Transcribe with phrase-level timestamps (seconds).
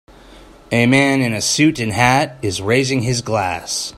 [0.71, 3.89] A man in a suit and hat is raising his glass.